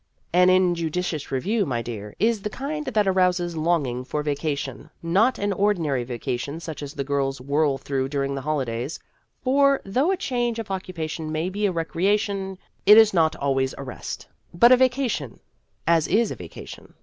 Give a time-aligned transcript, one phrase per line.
[0.41, 5.53] "An injudicious review, my dear, is the kind that arouses longing for vacation not an
[5.53, 8.97] ordinary vacation such as the girls whirl through during the holidays
[9.43, 13.83] (for, though a change of occupation may be a recreation, it is not always a
[13.83, 15.39] rest), but a vacation
[15.85, 16.95] "as is a vacation."